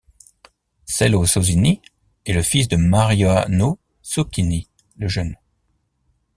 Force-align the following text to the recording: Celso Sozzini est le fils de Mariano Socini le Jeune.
Celso 0.87 1.27
Sozzini 1.27 1.79
est 2.25 2.33
le 2.33 2.41
fils 2.41 2.67
de 2.67 2.75
Mariano 2.75 3.77
Socini 4.01 4.67
le 4.97 5.07
Jeune. 5.07 5.35